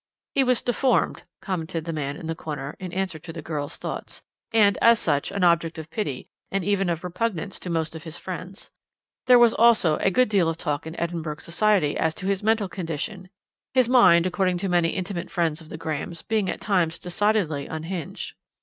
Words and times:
"He 0.33 0.43
was 0.43 0.63
deformed," 0.63 1.21
commented 1.41 1.85
the 1.85 1.93
man 1.93 2.17
in 2.17 2.25
the 2.25 2.33
corner 2.33 2.75
in 2.79 2.91
answer 2.91 3.19
to 3.19 3.31
the 3.31 3.43
girl's 3.43 3.77
thoughts, 3.77 4.23
"and, 4.51 4.75
as 4.81 4.97
such, 4.97 5.29
an 5.31 5.43
object 5.43 5.77
of 5.77 5.91
pity 5.91 6.27
and 6.51 6.63
even 6.63 6.89
of 6.89 7.03
repugnance 7.03 7.59
to 7.59 7.69
most 7.69 7.95
of 7.95 8.03
his 8.03 8.17
friends. 8.17 8.71
There 9.27 9.37
was 9.37 9.53
also 9.53 9.97
a 9.97 10.09
good 10.09 10.27
deal 10.27 10.49
of 10.49 10.57
talk 10.57 10.87
in 10.87 10.99
Edinburgh 10.99 11.37
society 11.37 11.95
as 11.97 12.15
to 12.15 12.25
his 12.25 12.41
mental 12.41 12.67
condition, 12.67 13.29
his 13.75 13.87
mind, 13.87 14.25
according 14.25 14.57
to 14.57 14.69
many 14.69 14.89
intimate 14.89 15.29
friends 15.29 15.61
of 15.61 15.69
the 15.69 15.77
Grahams, 15.77 16.23
being 16.23 16.49
at 16.49 16.61
times 16.61 16.97
decidedly 16.97 17.67
unhinged. 17.67 18.33